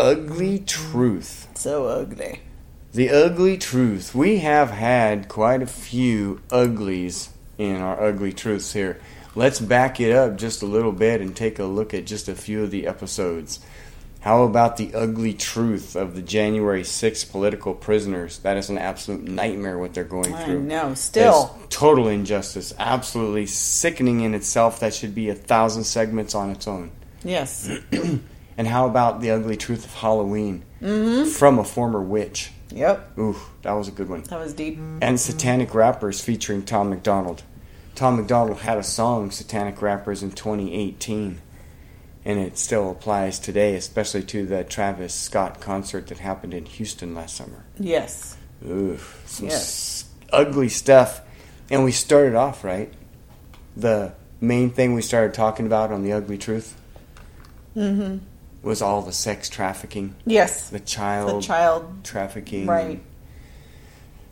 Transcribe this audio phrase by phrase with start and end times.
[0.00, 1.48] ugly truth.
[1.54, 2.40] So ugly.
[2.92, 4.14] The ugly truth.
[4.14, 9.00] We have had quite a few uglies in our ugly truths here.
[9.34, 12.34] Let's back it up just a little bit and take a look at just a
[12.34, 13.60] few of the episodes.
[14.20, 18.38] How about the ugly truth of the January 6th political prisoners?
[18.38, 20.58] That is an absolute nightmare what they're going through.
[20.58, 20.94] I know.
[20.94, 21.54] Still.
[21.58, 22.74] That's total injustice.
[22.78, 24.80] Absolutely sickening in itself.
[24.80, 26.90] That should be a thousand segments on its own.
[27.22, 27.70] Yes.
[28.58, 31.28] And how about the ugly truth of Halloween Mm-hmm.
[31.30, 32.52] from a former witch?
[32.70, 33.18] Yep.
[33.18, 34.22] Ooh, that was a good one.
[34.22, 34.78] That was deep.
[35.00, 37.42] And Satanic Rappers featuring Tom MacDonald.
[37.94, 41.40] Tom MacDonald had a song, Satanic Rappers, in 2018.
[42.24, 47.14] And it still applies today, especially to the Travis Scott concert that happened in Houston
[47.14, 47.64] last summer.
[47.78, 48.36] Yes.
[48.66, 49.54] Ooh, some Yes.
[49.62, 51.22] s- ugly stuff.
[51.70, 52.92] And we started off, right?
[53.76, 56.76] The main thing we started talking about on The Ugly Truth
[57.76, 58.18] Mm-hmm.
[58.62, 60.68] Was all the sex trafficking, Yes.
[60.70, 62.04] the child The child.
[62.04, 62.66] trafficking.
[62.66, 63.02] Right.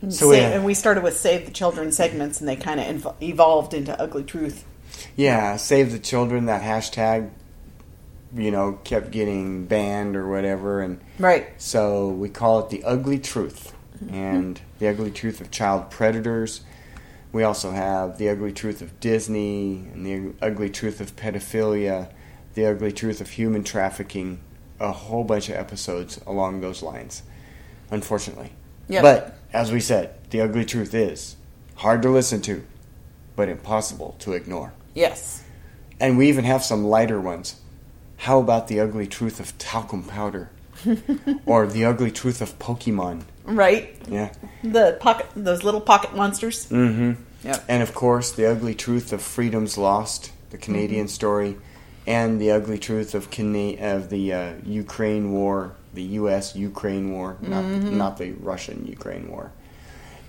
[0.03, 0.51] And, So, yeah.
[0.51, 4.25] and we started with Save the Children segments, and they kind of evolved into Ugly
[4.25, 4.65] Truth.
[5.17, 6.47] Yeah, save the children.
[6.47, 7.31] That hashtag,
[8.35, 11.47] you know, kept getting banned or whatever, and Right.
[11.59, 14.15] so we call it the ugly truth, mm-hmm.
[14.15, 16.61] and the ugly truth of child predators.
[17.33, 22.09] We also have the ugly truth of Disney and the ugly truth of pedophilia,
[22.55, 24.41] the ugly truth of human trafficking.
[24.81, 27.25] A whole bunch of episodes along those lines,
[27.91, 28.53] unfortunately.
[28.89, 29.03] Yep.
[29.03, 31.37] But as we said, the ugly truth is
[31.77, 32.65] hard to listen to,
[33.35, 34.73] but impossible to ignore.
[34.95, 35.43] Yes.
[36.01, 37.61] And we even have some lighter ones.
[38.19, 40.51] How about the ugly truth of talcum powder?
[41.47, 43.23] or the ugly truth of Pokemon?
[43.45, 43.97] Right.
[44.09, 44.33] Yeah.
[44.63, 46.69] The pocket, those little pocket monsters.
[46.69, 47.21] Mm-hmm.
[47.45, 47.65] Yep.
[47.69, 51.57] And of course, the ugly truth of Freedom's Lost, the Canadian story,
[52.09, 56.57] and the ugly truth of Cana- of the uh, Ukraine war, the U.S.
[56.57, 59.53] Ukraine war, not the, not the Russian Ukraine war,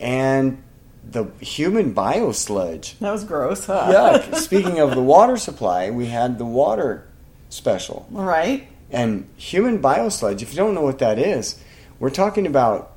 [0.02, 0.62] and
[1.10, 3.00] the human biosludge.
[3.00, 3.66] That was gross.
[3.66, 3.88] Huh?
[3.94, 4.36] Yuck!
[4.48, 7.08] Speaking of the water supply, we had the water
[7.48, 8.06] special.
[8.12, 8.68] right.
[8.92, 11.64] And human biosludge, if you don't know what that is,
[12.00, 12.92] we're talking about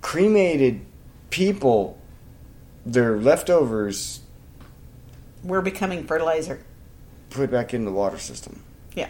[0.00, 0.84] cremated
[1.30, 1.98] people,
[2.84, 4.20] their leftovers
[5.44, 6.64] We're becoming fertilizer.
[7.34, 8.62] Put back in the water system.
[8.94, 9.08] Yeah.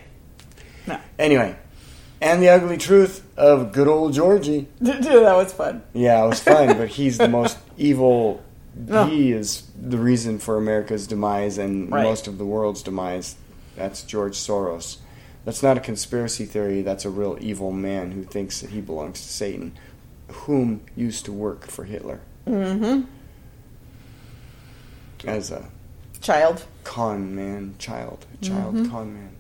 [0.87, 0.99] No.
[1.19, 1.57] Anyway,
[2.21, 4.69] and the ugly truth of good old Georgie.
[4.83, 5.83] Dude, that was fun.
[5.93, 8.43] Yeah, it was fun, but he's the most evil.
[8.91, 9.07] Oh.
[9.07, 12.03] He is the reason for America's demise and Right.
[12.03, 13.37] most of the world's demise.
[13.77, 14.97] That's George Soros.
[15.45, 16.83] That's not a conspiracy theory.
[16.83, 19.77] That's a real evil man who thinks that he belongs to Satan,
[20.29, 23.03] whom used to work for Hitler Mm-hmm.
[25.27, 25.65] as a
[26.25, 26.65] Child.
[26.85, 28.91] con man, child, child Mm-hmm.
[28.91, 29.37] con man.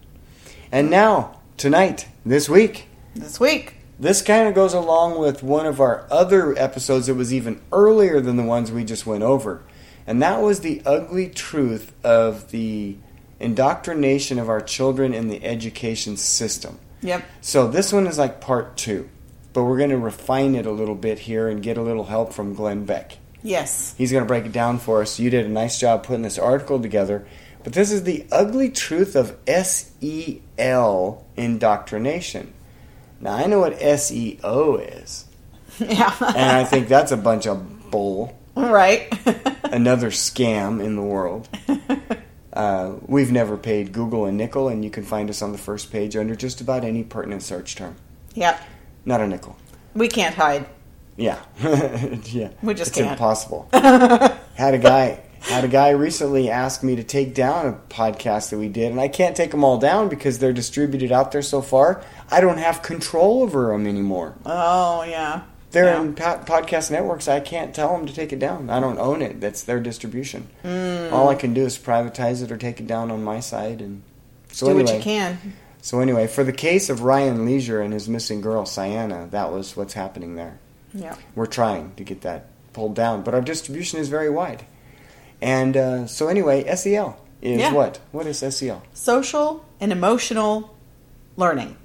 [0.70, 2.86] And now, tonight, this week,
[3.16, 3.74] This week.
[3.98, 8.20] This kind of goes along with one of our other episodes that was even earlier
[8.20, 9.62] than the ones we just went over.
[10.06, 12.96] And that was the ugly truth of the
[13.38, 16.78] indoctrination of our children in the education system.
[17.02, 17.24] Yep.
[17.40, 19.08] So this one is like part two.
[19.52, 22.32] But we're going to refine it a little bit here and get a little help
[22.32, 23.18] from Glenn Beck.
[23.44, 23.94] Yes.
[23.96, 25.20] He's going to break it down for us.
[25.20, 27.26] You did a nice job putting this article together.
[27.62, 32.52] But this is the ugly truth of SEL indoctrination.
[33.20, 35.24] Now, I know what SEO is,
[35.78, 36.12] Yeah.
[36.20, 39.08] and I think that's a bunch of bull, right.
[39.64, 41.48] another scam in the world.
[42.52, 45.90] Uh, we've never paid Google a nickel, and you can find us on the first
[45.90, 47.96] page under just about any pertinent search term.
[48.34, 48.60] yep.
[49.04, 49.56] Not a nickel.
[49.92, 50.64] We can't hide.
[51.16, 52.50] Yeah, yeah.
[52.62, 53.12] We just it's can't.
[53.12, 53.68] impossible.
[53.72, 58.58] had a guy had a guy recently ask me to take down a podcast that
[58.58, 61.60] we did, and I can't take them all down because they're distributed out there so
[61.60, 62.02] far.
[62.30, 64.34] I don't have control over them anymore.
[64.46, 65.42] Oh, yeah.
[65.70, 66.00] They're Yeah.
[66.00, 67.28] in po- podcast networks.
[67.28, 68.70] I can't tell them to take it down.
[68.70, 69.40] I don't own it.
[69.40, 70.46] That's their distribution.
[70.64, 71.12] Mm.
[71.12, 73.80] All I can do is privatize it or take it down on my side.
[73.82, 74.02] And
[74.50, 75.38] so Do anyway, what you can.
[75.82, 79.76] so anyway, for the case of Ryan Leisure and his missing girl Sienna, that was
[79.76, 80.58] what's happening there.
[80.94, 81.16] Yeah.
[81.34, 84.64] We're trying to get that pulled down, but our distribution is very wide.
[85.42, 87.72] And uh, so anyway, SEL is Yeah.
[87.72, 88.00] what?
[88.12, 88.82] What is SEL?
[88.94, 90.74] Social and emotional
[91.36, 91.76] learning.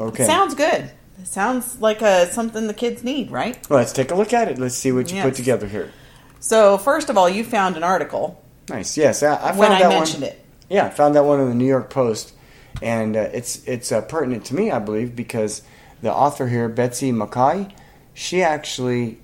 [0.00, 0.24] Okay.
[0.24, 0.90] Sounds good.
[1.20, 3.58] It sounds like uh, something the kids need, right?
[3.68, 4.58] Well, let's take a look at it.
[4.58, 5.92] Let's see what you put together here.
[6.38, 8.96] So, first of all, you found an article Nice.
[8.96, 10.30] Yes, I, I found when I that mentioned one.
[10.30, 10.44] it.
[10.70, 12.32] Yeah, I found that one in the New York Post,
[12.80, 15.62] and uh, it's it's uh, pertinent to me, I believe, because
[16.02, 17.72] the author here, Betsy McCaughey,
[18.20, 19.18] she actually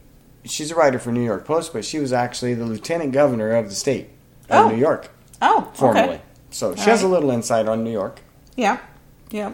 [0.44, 3.68] she's a writer for New York Post, but she was actually the lieutenant governor of
[3.68, 4.08] the state
[4.48, 4.68] of Oh.
[4.70, 5.10] New York
[5.42, 6.14] Oh, formerly.
[6.14, 6.20] okay.
[6.50, 8.20] So she All has a little insight on New York.
[8.56, 8.78] Yeah.
[9.30, 9.52] Yeah.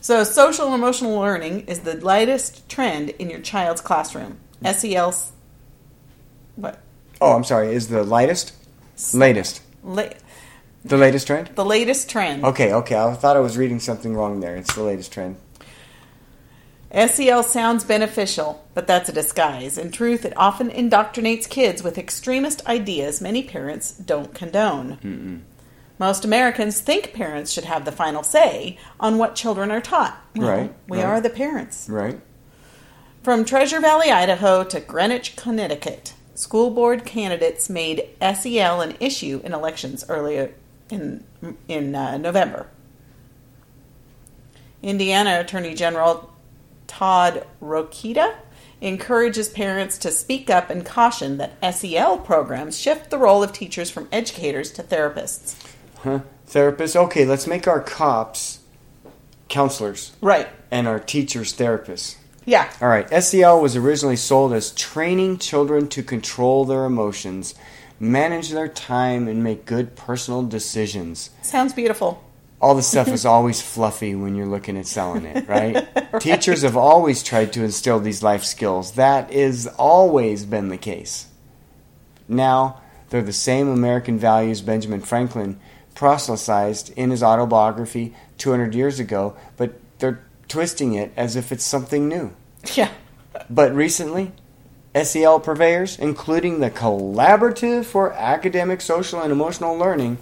[0.00, 4.38] So, social and emotional learning is the latest trend in your child's classroom.
[4.64, 5.14] SEL.
[6.56, 6.80] What?
[7.20, 7.74] Oh, I'm sorry.
[7.74, 8.52] Is the lightest?
[9.14, 9.62] Latest.
[9.82, 10.08] La-
[10.84, 11.50] The latest trend?
[11.54, 12.44] the latest trend.
[12.44, 12.96] Okay, okay.
[12.96, 14.56] I thought I was reading something wrong there.
[14.56, 15.36] It's the latest trend.
[16.94, 19.76] SEL sounds beneficial, but that's a disguise.
[19.78, 25.44] In truth, it often indoctrinates kids with extremist ideas many parents don't condone.
[25.98, 30.16] Most Americans think parents should have the final say on what children are taught.
[30.36, 31.06] Well, Right, We right.
[31.06, 31.88] are the parents.
[31.88, 32.20] Right?
[33.22, 39.52] From Treasure Valley, Idaho to Greenwich, Connecticut, school board candidates made SEL an issue in
[39.52, 40.52] elections earlier
[40.90, 41.24] in
[41.68, 42.66] in uh, November.
[44.82, 46.30] Indiana Attorney General
[46.98, 48.34] Todd Rokita
[48.80, 53.90] encourages parents to speak up and caution that SEL programs shift the role of teachers
[53.90, 55.56] from educators to therapists.
[56.04, 56.20] Huh?
[56.48, 56.94] Therapists?
[56.94, 58.60] Okay, let's make our cops
[59.48, 60.46] counselors Right.
[60.70, 62.14] and our teachers therapists.
[62.44, 62.70] Yeah.
[62.80, 63.08] All right.
[63.24, 67.56] SEL was originally sold as training children to control their emotions,
[67.98, 71.30] manage their time, and make good personal decisions.
[71.42, 72.22] Sounds beautiful.
[72.60, 75.86] All the stuff is always fluffy when you're looking at selling it, right?
[76.20, 78.92] Teachers have always tried to instill these life skills.
[78.92, 81.26] That is always been the case.
[82.26, 82.80] Now,
[83.10, 85.60] they're the same American values Benjamin Franklin
[85.94, 92.08] proselytized in his autobiography 200 years ago, but they're twisting it as if it's something
[92.08, 92.34] new.
[92.74, 92.90] Yeah.
[93.50, 94.32] But recently,
[95.00, 100.18] SEL purveyors, including the Collaborative for Academic, Social, and Emotional Learning,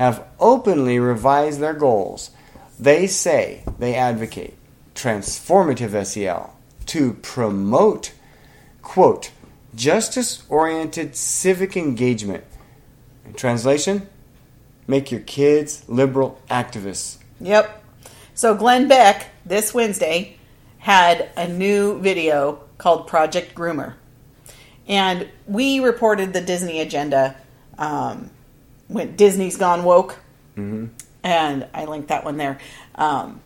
[0.00, 2.30] have openly revised their goals.
[2.78, 4.56] They say they advocate
[4.94, 6.56] transformative SEL
[6.86, 8.14] to promote,
[8.80, 9.30] quote,
[9.74, 12.44] justice oriented civic engagement.
[13.26, 14.08] In translation,
[14.86, 17.18] make your kids liberal activists.
[17.38, 17.84] Yep.
[18.32, 20.38] So Glenn Beck this Wednesday
[20.78, 23.96] had a new video called Project Groomer,
[24.88, 27.36] and we reported the Disney agenda
[27.76, 28.30] um,
[28.90, 30.16] when Disney's gone woke,
[30.56, 32.58] and I linked that one there.
[32.96, 33.40] Um,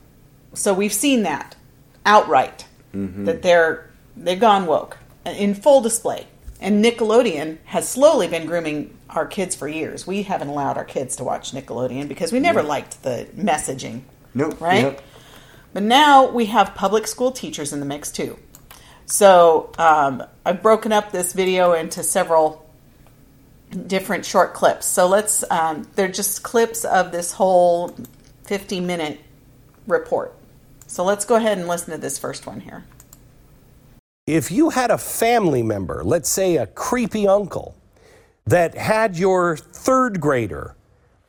[0.54, 1.54] so we've seen that
[2.04, 6.26] outright that they're they've gone woke in full display.
[6.60, 10.06] And Nickelodeon has slowly been grooming our kids for years.
[10.06, 14.02] We haven't allowed our kids to watch Nickelodeon because we never liked the messaging
[14.32, 14.60] Nope.
[14.60, 14.84] right?
[14.84, 15.02] Yep.
[15.74, 18.38] But now we have public school teachers in the mix too.
[19.06, 22.63] So um, I've broken up this video into several
[23.74, 24.86] different short clips.
[24.86, 27.94] So let's, um, they're just clips of this whole
[28.44, 29.20] 50 minute
[29.86, 30.34] report.
[30.86, 32.84] So let's go ahead and listen to this first one here.
[34.26, 37.74] If you had a family member, let's say a creepy uncle,
[38.46, 40.76] that had your third grader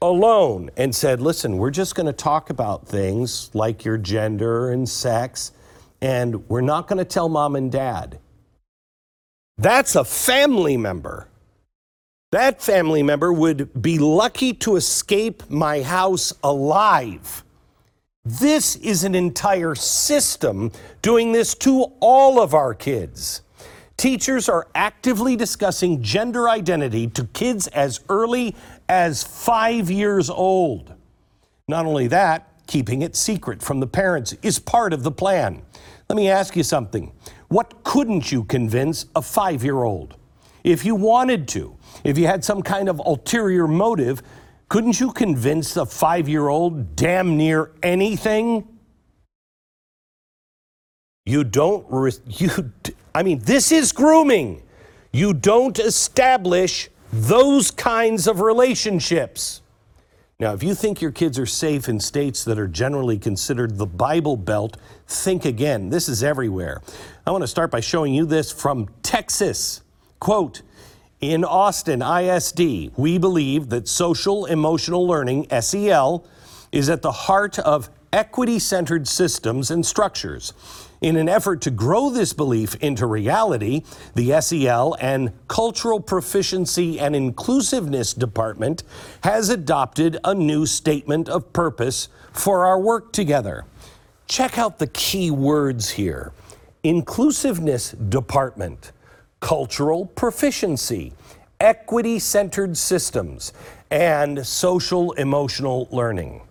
[0.01, 4.87] alone and said, Listen, we're just going to talk about things like your gender and
[4.87, 5.51] sex,
[6.01, 8.19] and we're not going to tell mom and dad.
[9.57, 11.29] That's a family member.
[12.31, 17.43] That family member would be lucky to escape my house alive.
[18.25, 23.41] This is an entire system doing this to all of our kids.
[23.97, 28.55] Teachers are actively discussing gender identity to kids as early
[28.89, 30.93] as five years old.
[31.67, 35.61] Not only that, keeping it secret from the parents is part of the plan.
[36.09, 37.13] Let me ask you something.
[37.47, 40.17] What couldn't you convince a five year old?
[40.63, 41.74] If you wanted to,
[42.05, 44.21] if you had some kind of ulterior motive,
[44.69, 48.67] couldn't you convince a five year old damn near anything?
[51.25, 52.71] You don't, re- you,
[53.13, 54.61] I mean, this is grooming.
[55.11, 59.61] You don't establish those kinds of relationships.
[60.39, 63.85] Now, if you think your kids are safe in states that are generally considered the
[63.85, 65.89] Bible Belt, think again.
[65.89, 66.81] This is everywhere.
[67.25, 69.81] I want to start by showing you this from Texas.
[70.19, 70.61] Quote,
[71.31, 76.25] in Austin ISD, we believe that social emotional learning, SEL,
[76.71, 80.53] is at the heart of equity centered systems and structures.
[81.01, 83.83] In an effort to grow this belief into reality,
[84.15, 88.83] the SEL and Cultural Proficiency and Inclusiveness Department
[89.23, 93.65] has adopted a new statement of purpose for our work together.
[94.27, 96.31] Check out the key words here
[96.83, 98.91] Inclusiveness Department,
[99.45, 101.13] Cultural Proficiency,
[101.59, 103.53] Equity Centered Systems,
[103.91, 106.41] and Social Emotional Learning.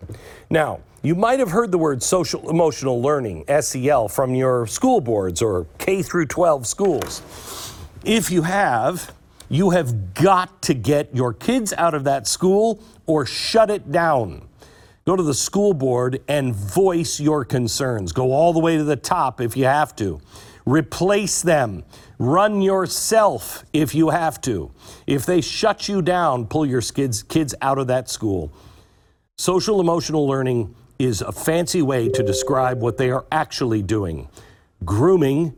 [0.49, 5.43] Now, you might have heard the word social emotional learning, SEL, from your school boards
[5.43, 7.75] or K through 12 schools.
[8.05, 9.13] If you have,
[9.49, 14.47] you have got to get your kids out of that school or shut it down.
[15.05, 18.13] Go to the school board and voice your concerns.
[18.13, 20.21] Go all the way to the top if you have to.
[20.67, 21.85] Replace them.
[22.19, 24.71] Run yourself if you have to.
[25.07, 28.53] If they shut you down, pull your kids, kids out of that school.
[29.37, 34.29] Social emotional learning is a fancy way to describe what they are actually doing
[34.85, 35.55] grooming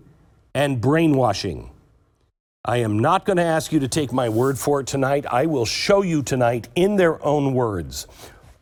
[0.55, 1.71] and brainwashing.
[2.65, 5.27] I am not going to ask you to take my word for it tonight.
[5.27, 8.07] I will show you tonight in their own words.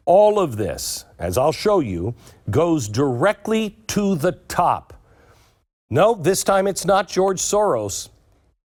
[0.05, 2.15] All of this, as I'll show you,
[2.51, 4.95] goes directly to the top.
[5.91, 8.09] No, this time it's not George Soros.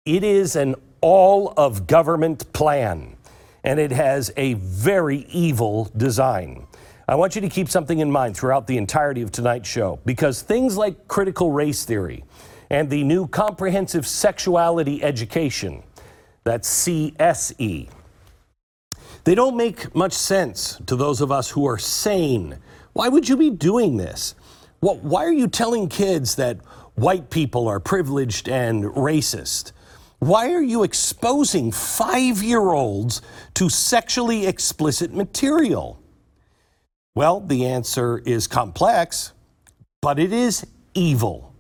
[0.06, 3.18] It is an all of government plan,
[3.64, 6.66] and it has a very evil design.
[7.08, 10.42] I want you to keep something in mind throughout the entirety of tonight's show because
[10.42, 12.24] things like critical race theory
[12.70, 15.84] and the new comprehensive sexuality education,
[16.44, 17.90] that's CSE,
[19.24, 22.58] they don't make much sense to those of us who are sane.
[22.94, 24.36] Why would you be doing this?
[24.80, 26.60] Why are you telling kids that
[27.00, 29.72] white people are privileged and racist?
[30.20, 33.22] Why are you exposing five year olds
[33.54, 36.02] to sexually explicit material?
[37.16, 39.34] Well, the answer is complex,
[40.02, 41.56] but it is evil.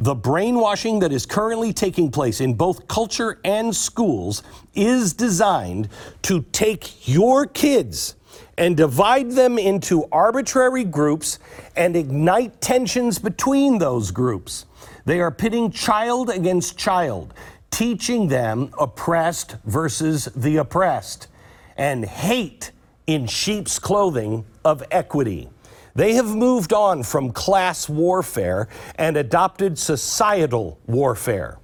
[0.00, 4.42] The brainwashing that is currently taking place in both culture and schools
[4.74, 5.88] is designed
[6.22, 8.16] to take your kids
[8.56, 11.38] and divide them into arbitrary groups
[11.76, 14.66] and ignite tensions between those groups.
[15.04, 17.34] They are pitting child against child,
[17.70, 21.28] teaching them oppressed versus the oppressed,
[21.76, 22.70] and hate
[23.06, 25.48] in sheep's clothing of equity.
[25.94, 31.58] They have moved on from class warfare and adopted societal warfare.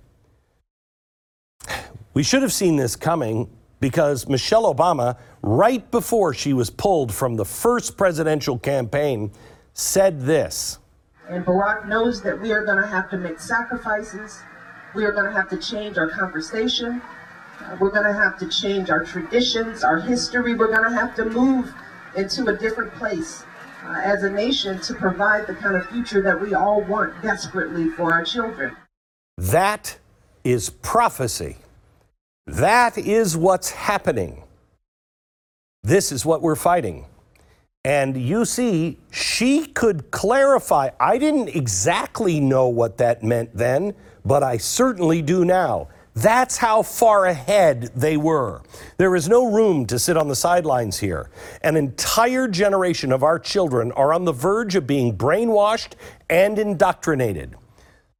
[2.14, 3.48] We should have seen this coming
[3.80, 9.32] because Michelle Obama, right before she was pulled from the first presidential campaign,
[9.72, 10.78] said this.
[11.28, 14.42] And Barack knows that we are going to have to make sacrifices.
[14.94, 17.00] We are going to have to change our conversation.
[17.60, 20.54] Uh, we're going to have to change our traditions, our history.
[20.54, 21.72] We're going to have to move
[22.16, 23.44] into a different place
[23.84, 27.88] uh, as a nation to provide the kind of future that we all want desperately
[27.90, 28.76] for our children.
[29.38, 29.98] That
[30.42, 31.56] is prophecy.
[32.52, 34.42] That is what's happening.
[35.82, 37.06] This is what we're fighting.
[37.84, 40.90] And you see, she could clarify.
[40.98, 45.88] I didn't exactly know what that meant then, but I certainly do now.
[46.14, 48.62] That's how far ahead they were.
[48.98, 51.30] There is no room to sit on the sidelines here.
[51.62, 55.92] An entire generation of our children are on the verge of being brainwashed
[56.28, 57.54] and indoctrinated.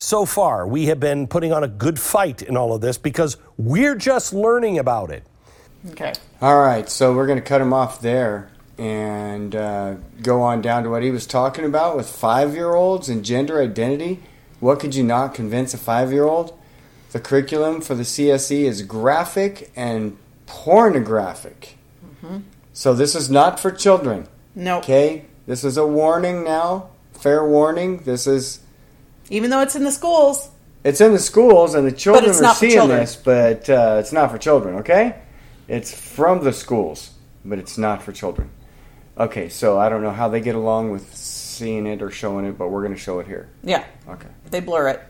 [0.02, 3.36] So far, we have been putting on a good fight in all of this because
[3.58, 5.24] we're just learning about it.
[5.90, 6.14] Okay.
[6.40, 10.84] All right, so we're going to cut him off there and uh, go on down
[10.84, 14.20] to what he was talking about with five year olds and gender identity.
[14.58, 16.58] What could you not convince a five year old?
[17.12, 20.16] The curriculum for the CSE is graphic and
[20.46, 21.76] pornographic.
[22.06, 22.38] Mm-hmm.
[22.72, 24.28] So this is not for children.
[24.54, 24.76] No.
[24.76, 24.84] Nope.
[24.84, 25.24] Okay?
[25.46, 26.88] This is a warning now.
[27.12, 27.98] Fair warning.
[28.04, 28.60] This is.
[29.30, 30.50] Even though it's in the schools.
[30.84, 34.38] It's in the schools, and the children are seeing this, but uh, it's not for
[34.38, 35.20] children, okay?
[35.68, 37.12] It's from the schools,
[37.44, 38.50] but it's not for children.
[39.16, 42.56] Okay, so I don't know how they get along with seeing it or showing it,
[42.56, 43.48] but we're going to show it here.
[43.62, 43.84] Yeah.
[44.08, 44.28] Okay.
[44.50, 45.02] They blur it.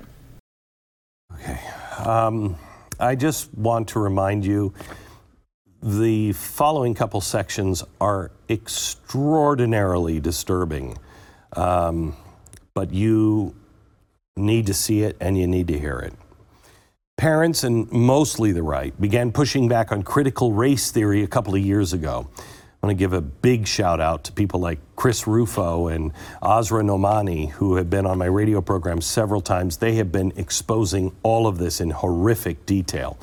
[1.35, 1.61] Okay.
[2.05, 2.57] Um,
[2.99, 4.75] I just want to remind you
[5.83, 10.99] the following couple sections are extraordinarily disturbing,
[11.55, 12.17] um,
[12.75, 13.55] but you
[14.37, 16.15] need to see it and you need to hear it.
[17.17, 21.61] Parents, and mostly the right, began pushing back on critical race theory a couple of
[21.61, 22.29] years ago.
[22.83, 26.83] I want to give a big shout out to people like Chris Rufo and Asra
[26.83, 29.77] Nomani, who have been on my radio program several times.
[29.77, 33.19] They have been exposing all of this in horrific detail.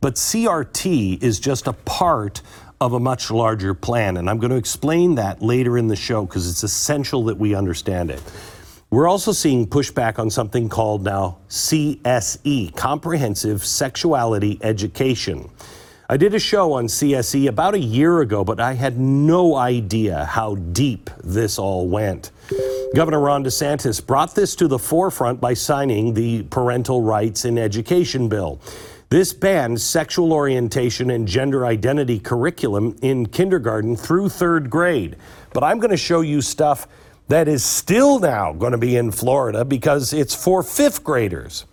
[0.00, 2.40] But CRT is just a part
[2.80, 6.24] of a much larger plan, and I'm going to explain that later in the show
[6.24, 8.22] because it's essential that we understand it.
[8.94, 15.50] We're also seeing pushback on something called now CSE, Comprehensive Sexuality Education.
[16.08, 20.26] I did a show on CSE about a year ago, but I had no idea
[20.26, 22.30] how deep this all went.
[22.94, 28.28] Governor Ron DeSantis brought this to the forefront by signing the Parental Rights in Education
[28.28, 28.60] bill.
[29.08, 35.16] This bans sexual orientation and gender identity curriculum in kindergarten through third grade.
[35.52, 36.86] But I'm going to show you stuff
[37.28, 41.64] that is still now going to be in Florida because it's for fifth graders.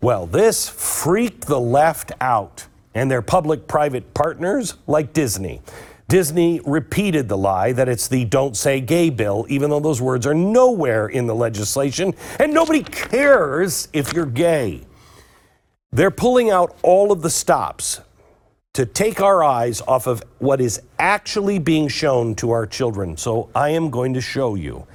[0.00, 5.60] Well, this freaked the left out and their public private partners like Disney.
[6.08, 10.26] Disney repeated the lie that it's the Don't Say Gay bill, even though those words
[10.26, 14.82] are nowhere in the legislation, and nobody cares if you're gay.
[15.90, 18.00] They're pulling out all of the stops
[18.76, 23.16] to take our eyes off of what is actually being shown to our children.
[23.16, 24.86] So I am going to show you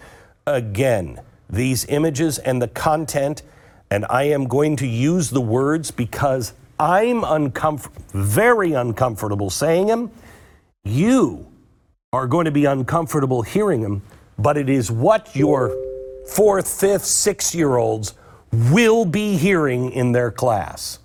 [0.46, 1.20] again
[1.50, 3.42] these images and the content,
[3.90, 10.12] and I am going to use the words because I'm uncomfort- very uncomfortable saying them.
[10.84, 11.48] You
[12.14, 14.04] are going to be uncomfortable hearing them,
[14.38, 15.76] but it is what your
[16.28, 18.14] fourth, fifth, six year olds
[18.52, 21.00] will be hearing in their class.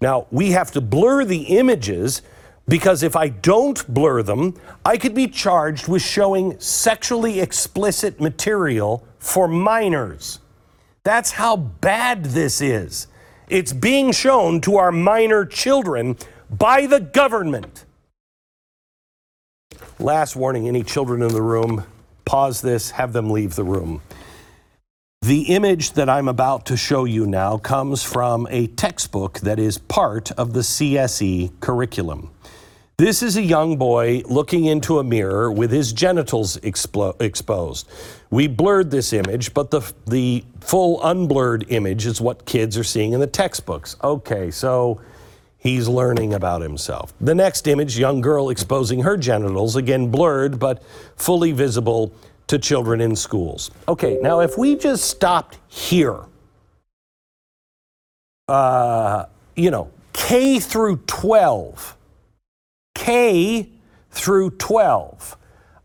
[0.00, 2.22] Now, we have to blur the images
[2.66, 4.54] because if I don't blur them,
[4.84, 10.38] I could be charged with showing sexually explicit material for minors.
[11.02, 13.08] That's how bad this is.
[13.48, 16.16] It's being shown to our minor children
[16.48, 17.84] by the government.
[19.98, 21.84] Last warning any children in the room,
[22.24, 24.00] pause this, have them leave the room.
[25.22, 29.76] The image that I'm about to show you now comes from a textbook that is
[29.76, 32.30] part of the CSE curriculum.
[32.96, 37.86] This is a young boy looking into a mirror with his genitals explo- exposed.
[38.30, 43.12] We blurred this image, but the, the full unblurred image is what kids are seeing
[43.12, 43.96] in the textbooks.
[44.02, 45.02] Okay, so
[45.58, 47.12] he's learning about himself.
[47.20, 50.82] The next image, young girl exposing her genitals, again blurred, but
[51.16, 52.10] fully visible
[52.50, 53.70] to children in schools.
[53.86, 56.18] Okay, now if we just stopped here,
[58.48, 61.96] uh, you know, K through 12,
[62.96, 63.68] K
[64.10, 65.36] through 12,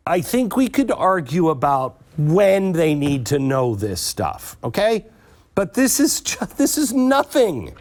[0.07, 5.05] I think we could argue about when they need to know this stuff, okay?
[5.53, 7.75] But this is just, this is nothing.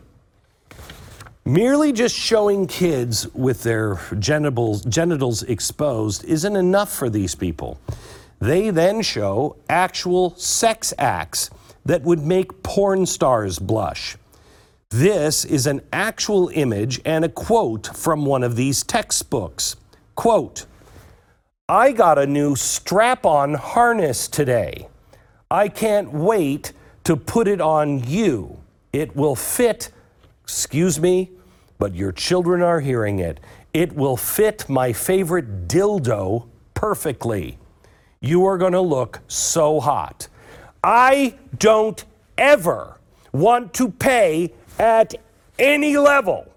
[1.46, 7.80] Merely just showing kids with their genitals, genitals exposed isn't enough for these people.
[8.40, 11.50] They then show actual sex acts
[11.84, 14.16] that would make porn stars blush.
[14.90, 19.76] This is an actual image and a quote from one of these textbooks.
[20.14, 20.66] Quote,
[21.68, 24.88] I got a new strap on harness today.
[25.50, 26.72] I can't wait
[27.04, 28.58] to put it on you.
[28.92, 29.90] It will fit,
[30.42, 31.30] excuse me,
[31.78, 33.40] but your children are hearing it.
[33.72, 37.58] It will fit my favorite dildo perfectly.
[38.24, 40.28] You are going to look so hot.
[40.82, 42.02] I don't
[42.38, 42.98] ever
[43.32, 45.14] want to pay at
[45.58, 46.50] any level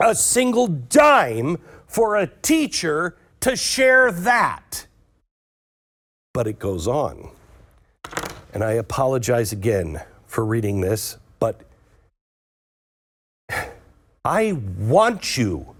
[0.00, 4.86] a single dime for a teacher to share that.
[6.32, 7.28] But it goes on.
[8.54, 11.60] And I apologize again for reading this, but
[14.24, 15.75] I want you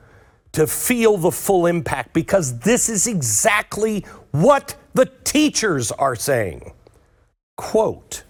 [0.56, 6.72] to feel the full impact because this is exactly what the teachers are saying.
[7.58, 8.24] Quote,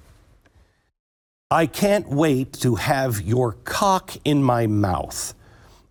[1.53, 5.35] I can't wait to have your cock in my mouth.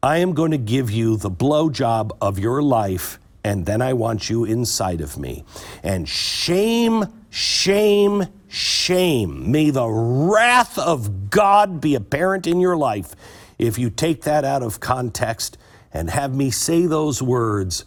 [0.03, 4.29] I am going to give you the blowjob of your life, and then I want
[4.29, 5.45] you inside of me.
[5.83, 9.49] And shame, shame, shame.
[9.53, 13.15] May the wrath of God be apparent in your life
[13.57, 15.57] if you take that out of context
[15.95, 17.85] and have me say those words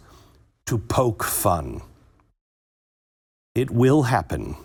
[0.65, 1.79] to poke fun.
[3.53, 4.55] It will happen.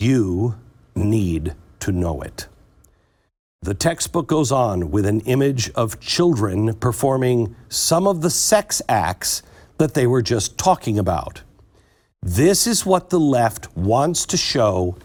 [0.00, 0.56] You
[0.94, 2.48] need to know it.
[3.60, 9.42] The textbook goes on with an image of children performing some of the sex acts
[9.76, 11.42] that they were just talking about.
[12.22, 14.96] This is what the left wants to show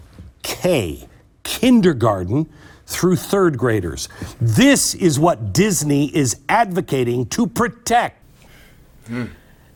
[0.41, 1.09] K,
[1.43, 2.49] kindergarten
[2.87, 4.09] through third graders.
[4.41, 8.23] This is what Disney is advocating to protect.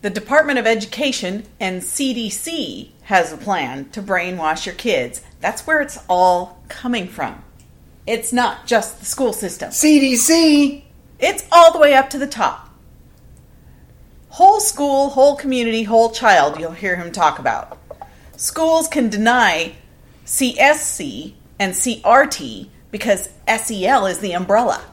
[0.01, 5.21] The Department of Education and CDC has a plan to brainwash your kids.
[5.41, 7.43] That's where it's all coming from.
[8.07, 9.69] It's not just the school system.
[9.69, 10.83] CDC.
[11.19, 12.69] It's all the way up to the top.
[14.29, 17.77] Whole school, whole community, whole child, you'll hear him talk about.
[18.37, 19.75] Schools can deny
[20.25, 24.83] CSE and CRT because SEL is the umbrella.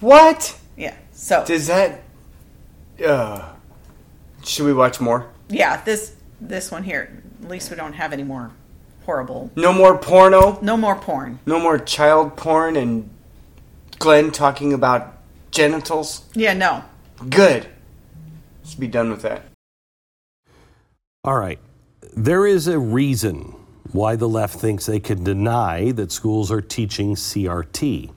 [0.00, 0.58] What?
[0.76, 0.94] Yeah.
[1.12, 2.02] So Does that?
[3.04, 3.52] Uh,
[4.44, 5.28] should we watch more?
[5.48, 7.22] yeah, this this one here.
[7.42, 8.50] At least we don't have any more
[9.04, 9.50] horrible.
[9.56, 10.58] No more porno.
[10.62, 11.38] No more porn.
[11.46, 13.08] No more child porn and
[13.98, 15.14] Glenn talking about
[15.50, 16.24] genitals.
[16.34, 16.84] Yeah, no.
[17.30, 17.66] Good.
[18.62, 19.42] Let's be done with that.
[21.24, 21.58] All right.
[22.16, 23.54] There is a reason
[23.96, 28.12] why the left thinks they can deny that schools are teaching CRT.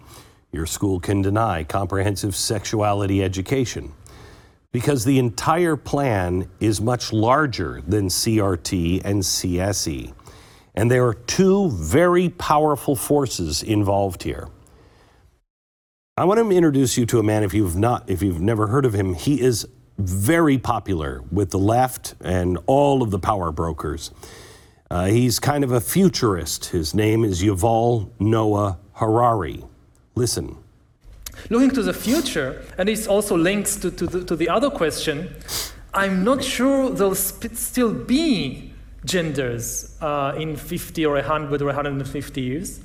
[0.51, 3.93] Your school can deny comprehensive sexuality education.
[4.71, 10.13] because the entire plan is much larger than CRT and CSE.
[10.75, 14.47] And there are two very powerful forces involved here.
[16.15, 18.85] I want to introduce you to a man if you've not if you've never heard
[18.85, 19.15] of him.
[19.15, 24.11] He is very popular with the left and all of the power brokers.
[24.91, 26.65] Uh, he's kind of a futurist.
[26.65, 29.63] His name is Yuval Noah Harari.
[30.15, 30.57] Listen.
[31.51, 35.29] Looking to the future, and it also links to, to, the, to the other question,
[35.93, 38.73] I'm not sure there'll sp- still be
[39.05, 42.79] genders uh, in 50 or 100 or 150 years.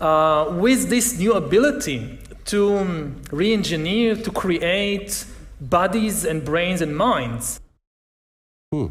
[0.00, 5.24] Uh, with this new ability to um, re engineer, to create
[5.60, 7.60] bodies and brains and minds.
[8.72, 8.88] Hmm.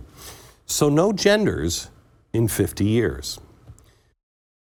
[0.66, 1.90] So, no genders
[2.34, 3.40] in 50 years.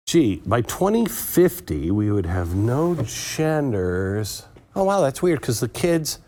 [0.07, 4.47] Gee, by 2050, we would have no genders.
[4.75, 6.19] Oh, wow, that's weird because the kids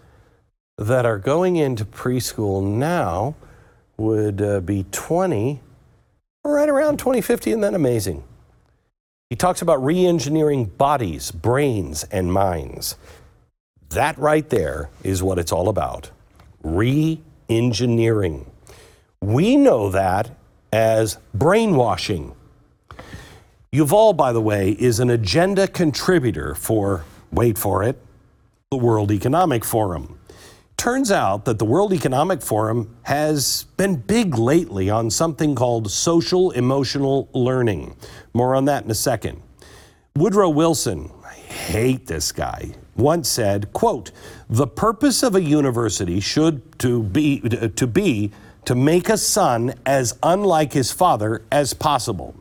[0.77, 3.35] that are going into preschool now
[3.97, 5.61] would uh, be 20,
[6.45, 8.23] right around 2050, and then amazing.
[9.31, 12.97] He talks about re engineering bodies, brains, and minds.
[13.91, 16.11] That right there is what it's all about
[16.63, 18.51] re engineering.
[19.21, 20.31] We know that
[20.73, 22.35] as brainwashing.
[23.73, 28.03] Yuval, by the way, is an agenda contributor for, wait for it,
[28.71, 30.19] the World Economic Forum.
[30.77, 36.51] Turns out that the World Economic Forum has been big lately on something called social
[36.53, 37.95] emotional learning.
[38.33, 39.43] More on that in a second.
[40.17, 44.11] Woodrow Wilson, I hate this guy, once said, quote,
[44.49, 48.31] "The purpose of a university should to be to be
[48.65, 52.35] to make a son as unlike his father as possible."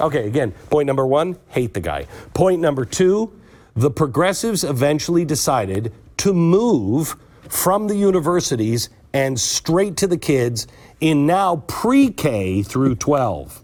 [0.00, 2.06] Okay, again, point number 1, hate the guy.
[2.34, 3.30] Point number 2,
[3.74, 7.16] the progressives eventually decided to move
[7.48, 10.66] from the universities and straight to the kids
[11.00, 13.62] in now pre K through 12.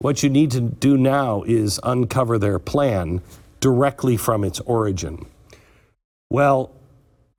[0.00, 3.20] What you need to do now is uncover their plan
[3.60, 5.26] directly from its origin.
[6.30, 6.70] Well,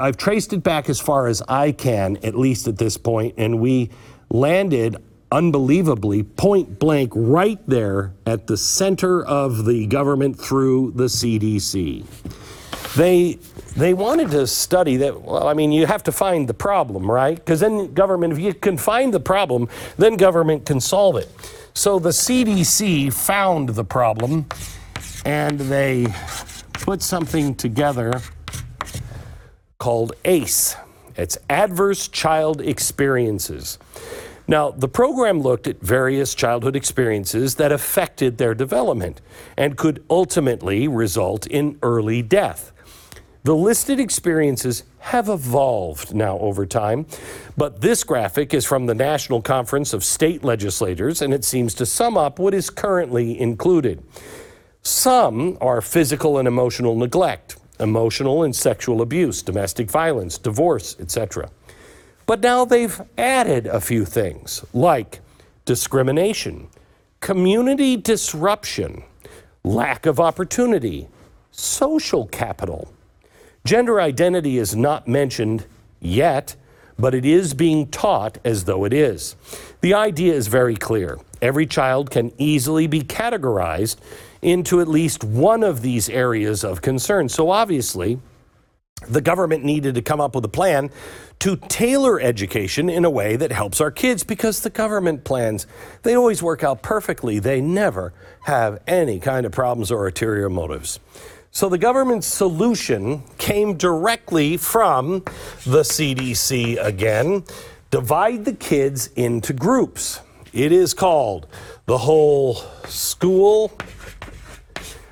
[0.02, 3.60] I've traced it back as far as I can, at least at this point, and
[3.60, 3.90] we
[4.30, 4.96] landed
[5.32, 12.06] unbelievably point blank right there at the center of the government through the CDC.
[12.96, 13.38] They
[13.76, 17.36] they wanted to study that well I mean you have to find the problem, right?
[17.36, 21.30] Because then government if you can find the problem, then government can solve it.
[21.76, 24.48] So the CDC found the problem
[25.26, 26.08] and they
[26.74, 28.20] put something together
[29.80, 30.76] called ACE.
[31.15, 33.80] It's Adverse Child Experiences.
[34.46, 39.22] Now, the program looked at various childhood experiences that affected their development
[39.56, 42.74] and could ultimately result in early death.
[43.44, 47.06] The listed experiences have evolved now over time,
[47.56, 51.86] but this graphic is from the National Conference of State Legislators and it seems to
[51.86, 54.04] sum up what is currently included.
[54.82, 61.50] Some are physical and emotional neglect, emotional and sexual abuse, domestic violence, divorce, etc.
[62.26, 65.22] But now they've added a few things like
[65.65, 66.68] discrimination,
[67.22, 69.04] community disruption,
[69.63, 71.08] lack of opportunity,
[71.52, 72.94] social capital.
[73.65, 75.65] Gender identity is not mentioned
[76.00, 76.56] yet,
[76.98, 79.36] but it is being taught as though it is.
[79.82, 81.18] The idea is very clear.
[81.42, 83.98] Every child can easily be categorized
[84.41, 87.30] into at least one of these areas of concern.
[87.30, 88.19] So obviously,
[89.08, 90.89] the government needed to come up with a plan
[91.39, 95.65] to tailor education in a way that helps our kids because the government plans
[96.04, 97.39] they always work out perfectly.
[97.39, 100.99] They never have any kind of problems or ulterior motives.
[101.52, 105.21] So the government's solution came directly from
[105.65, 107.43] the CDC again.
[107.89, 110.21] Divide the kids into groups.
[110.54, 111.47] It is called
[111.86, 113.71] the whole school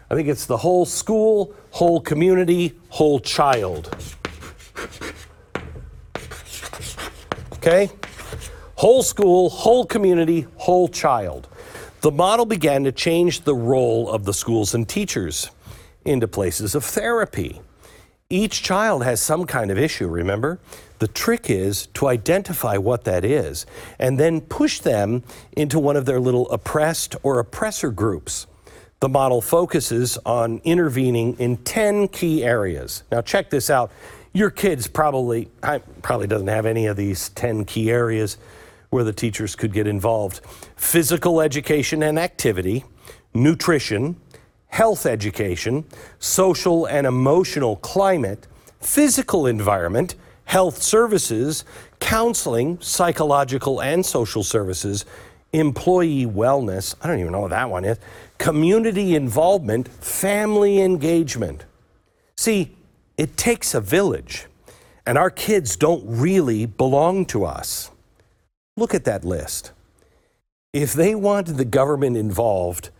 [0.09, 3.93] I think it's the whole school, whole community, whole child.
[7.53, 7.89] Okay?
[8.75, 11.49] Whole school, whole community, whole child.
[12.01, 15.51] The model began to change the role of the schools and teachers
[16.05, 17.59] into places of therapy.
[18.29, 20.59] Each child has some kind of issue, remember?
[20.99, 23.65] The trick is to identify what that is
[23.99, 28.47] and then push them into one of their little oppressed or oppressor groups.
[28.99, 33.03] The model focuses on intervening in 10 key areas.
[33.11, 33.91] Now, check this out.
[34.33, 38.37] Your kids probably I, probably doesn't have any of these 10 key areas
[38.89, 40.41] where the teachers could get involved.
[40.75, 42.85] Physical education and activity,
[43.35, 44.19] nutrition,
[44.67, 45.85] health education,
[46.17, 48.47] social and emotional climate,
[48.79, 51.65] physical environment, health services,
[51.99, 55.05] counseling, psychological and social services,
[55.53, 57.97] employee wellness, I don't even know what that one is,
[58.37, 61.65] community involvement, family engagement.
[62.35, 62.75] See,
[63.17, 64.45] it takes a village,
[65.05, 67.91] and our kids don't really belong to us.
[68.75, 69.71] Look at that list.
[70.73, 72.91] If they wanted the government involved,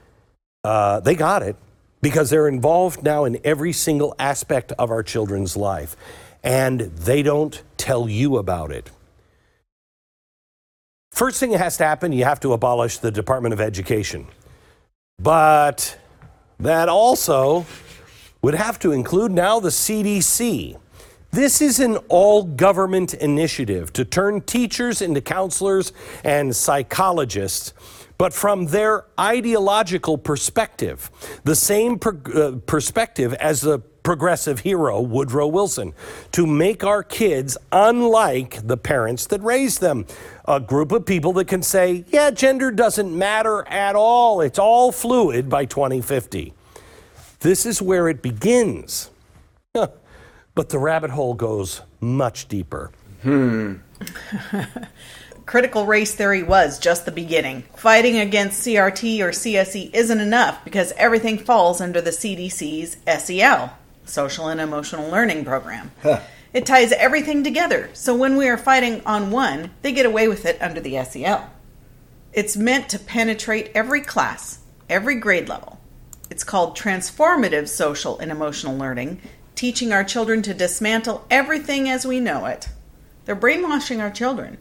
[0.63, 1.55] uh, they got it
[2.01, 5.95] because they're involved now in every single aspect of our children's life,
[6.43, 8.89] and they don't tell you about it.
[11.17, 14.27] First thing that has to happen, you have to abolish the Department of Education.
[15.17, 15.97] But
[16.59, 17.65] that also
[18.43, 20.77] would have to include now the CDC.
[21.31, 25.91] This is an all government initiative to turn teachers into counselors
[26.23, 27.73] and psychologists,
[28.19, 31.09] but from their ideological perspective,
[31.43, 35.91] the same per- uh, perspective as the progressive hero Woodrow Wilson,
[36.31, 40.05] to make our kids unlike the parents that raised them.
[40.45, 44.93] A group of people that can say, yeah, gender doesn't matter at all, it's all
[44.93, 46.53] fluid by 2050.
[47.41, 49.09] This is where it begins.
[49.73, 52.91] but the rabbit hole goes much deeper.
[53.23, 53.73] Hmm.
[55.45, 57.63] Critical race theory was just the beginning.
[57.75, 63.73] Fighting against CRT or CSE isn't enough because everything falls under the CDC's SEL,
[64.09, 65.91] Social and Emotional Learning Program.
[66.53, 70.45] It ties everything together, so when we are fighting on one, they get away with
[70.45, 71.49] it under the SEL.
[72.33, 75.79] It's meant to penetrate every class, every grade level.
[76.29, 79.21] It's called transformative social and emotional learning,
[79.55, 82.69] teaching our children to dismantle everything as we know it.
[83.25, 84.57] They're brainwashing our children,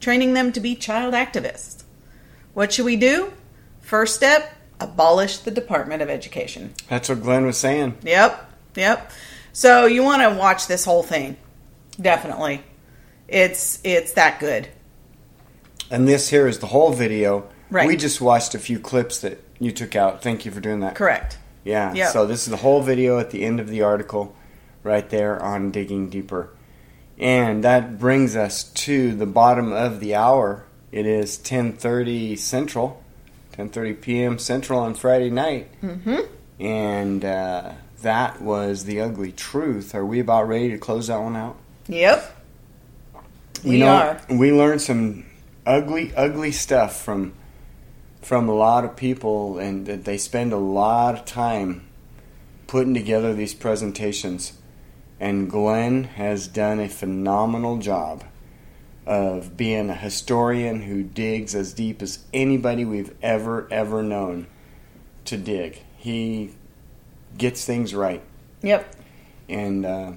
[0.00, 1.84] training them to be child activists.
[2.54, 3.32] What should we do?
[3.80, 6.74] First step abolish the Department of Education.
[6.88, 7.96] That's what Glenn was saying.
[8.02, 9.10] Yep, yep.
[9.52, 11.36] So you want to watch this whole thing.
[12.00, 12.62] Definitely.
[13.28, 14.68] It's it's that good.
[15.90, 17.48] And this here is the whole video.
[17.70, 17.88] Right.
[17.88, 20.22] We just watched a few clips that you took out.
[20.22, 20.94] Thank you for doing that.
[20.94, 21.38] Correct.
[21.64, 21.92] Yeah.
[21.92, 22.12] Yep.
[22.12, 24.36] So this is the whole video at the end of the article,
[24.82, 26.50] right there on digging deeper,
[27.18, 30.64] and that brings us to the bottom of the hour.
[30.92, 33.02] It is 10:30 Central,
[33.56, 34.38] 10:30 p.m.
[34.38, 36.20] Central on Friday night, mm-hmm.
[36.62, 37.72] and uh,
[38.06, 39.92] that was the ugly truth.
[39.92, 41.56] Are we about ready to close that one out?
[41.88, 42.36] Yep.
[43.64, 44.20] You We know, are.
[44.30, 45.26] We learned some
[45.66, 47.34] ugly, ugly stuff from
[48.22, 51.82] from a lot of people, and that they spend a lot of time
[52.68, 54.52] putting together these presentations.
[55.18, 58.22] And Glenn has done a phenomenal job
[59.04, 64.46] of being a historian who digs as deep as anybody we've ever, ever known
[65.24, 65.80] to dig.
[65.96, 66.52] He
[67.38, 68.22] gets things right
[68.62, 68.94] Yep.
[69.48, 70.12] and uh,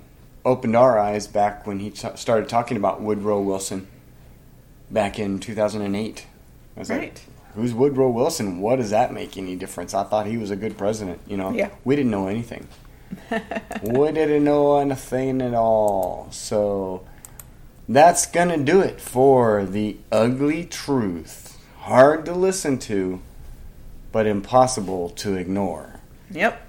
[0.46, 3.88] opened our eyes back when he t- started talking about Woodrow Wilson
[4.90, 6.26] back in 2008.
[6.76, 7.02] I was Right.
[7.02, 7.22] like,
[7.56, 8.60] who's Woodrow Wilson?
[8.62, 9.94] What does that make any difference?
[9.94, 11.52] I thought he was a good president, you know?
[11.52, 11.70] Yeah.
[11.84, 12.68] We didn't know anything.
[13.84, 16.28] we didn't know anything at all.
[16.32, 17.04] So
[17.88, 21.58] that's going to do it for the ugly truth.
[21.80, 23.20] Hard to listen to,
[24.12, 26.00] but impossible to ignore.
[26.32, 26.62] Yep.